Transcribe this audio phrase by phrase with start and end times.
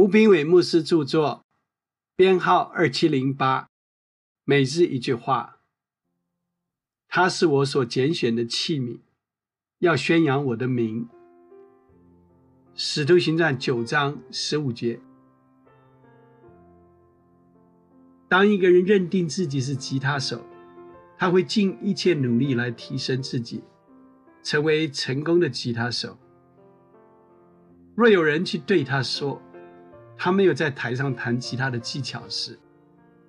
[0.00, 1.44] 吴炳伟牧师著作，
[2.16, 3.68] 编号二七零八，
[4.44, 5.60] 每日一句话。
[7.06, 9.00] 他是我所拣选的器皿，
[9.80, 11.06] 要宣扬我的名。
[12.74, 15.00] 使徒行传九章十五节。
[18.26, 20.42] 当一个人认定自己是吉他手，
[21.18, 23.62] 他会尽一切努力来提升自己，
[24.42, 26.16] 成为成功的吉他手。
[27.94, 29.38] 若有人去对他说，
[30.22, 32.58] 他没有在台上弹吉他的技巧时，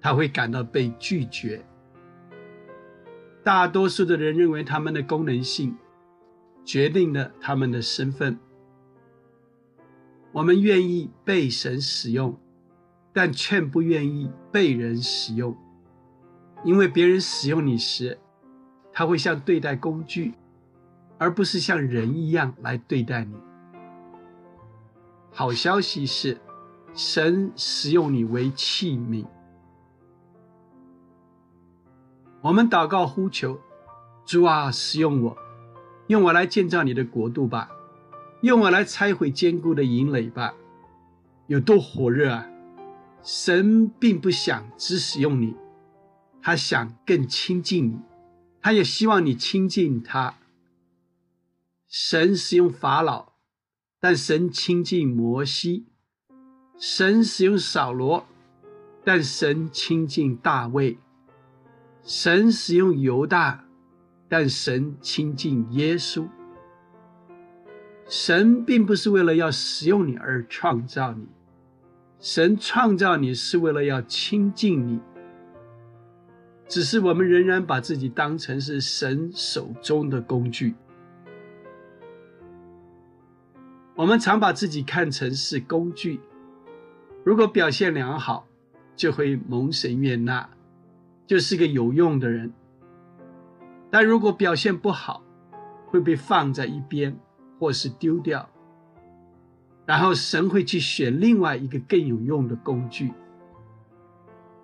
[0.00, 1.66] 他会感到被拒绝。
[3.42, 5.76] 大多数的人认为他们的功能性
[6.64, 8.38] 决定了他们的身份。
[10.30, 12.38] 我们愿意被神使用，
[13.12, 15.56] 但却不愿意被人使用，
[16.62, 18.16] 因为别人使用你时，
[18.92, 20.34] 他会像对待工具，
[21.18, 23.34] 而不是像人一样来对待你。
[25.32, 26.38] 好消息是。
[26.96, 29.26] 神使用你为器皿，
[32.40, 33.60] 我们祷告呼求，
[34.24, 35.36] 主啊，使用我，
[36.06, 37.68] 用我来建造你的国度吧，
[38.40, 40.54] 用我来拆毁坚固的营垒吧。
[41.48, 42.48] 有多火热啊！
[43.22, 45.54] 神并不想只使用你，
[46.40, 48.00] 他想更亲近你，
[48.62, 50.34] 他也希望你亲近他。
[51.86, 53.34] 神使用法老，
[54.00, 55.88] 但神亲近摩西。
[56.78, 58.26] 神使用扫罗，
[59.02, 60.98] 但神亲近大卫；
[62.02, 63.64] 神使用犹大，
[64.28, 66.26] 但神亲近耶稣。
[68.08, 71.26] 神并不是为了要使用你而创造你，
[72.20, 75.00] 神创造你是为了要亲近你。
[76.68, 80.74] 只是我们仍然把自己当成是神手中的工具，
[83.94, 86.20] 我们常把自己看成是工具。
[87.26, 88.46] 如果表现良好，
[88.94, 90.48] 就会蒙神悦纳，
[91.26, 92.52] 就是个有用的人；
[93.90, 95.24] 但如果表现不好，
[95.88, 97.18] 会被放在一边，
[97.58, 98.48] 或是丢掉。
[99.86, 103.12] 然后神会去选另外一个更有用的工具。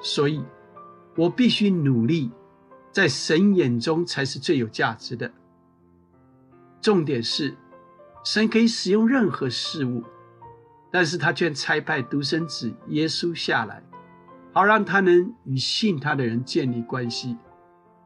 [0.00, 0.42] 所以，
[1.16, 2.32] 我必须努力，
[2.90, 5.30] 在神眼中才是最有价值的。
[6.80, 7.54] 重点是，
[8.24, 10.02] 神可以使用任何事物。
[10.90, 13.82] 但是他却差派独生子耶稣下来，
[14.52, 17.36] 好让他能与信他的人建立关系，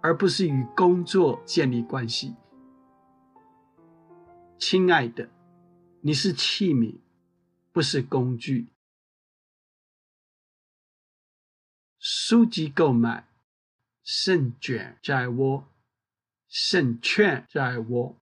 [0.00, 2.34] 而不是与工作建立关系。
[4.58, 5.28] 亲爱的，
[6.00, 6.98] 你是器皿，
[7.72, 8.68] 不是工具。
[11.98, 13.28] 书籍购买，
[14.02, 15.64] 胜券在握，
[16.48, 18.16] 胜券在握。